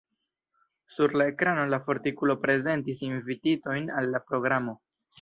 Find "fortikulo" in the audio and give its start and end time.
1.89-2.39